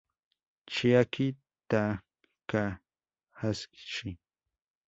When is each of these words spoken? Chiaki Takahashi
Chiaki 0.71 1.27
Takahashi 1.69 4.09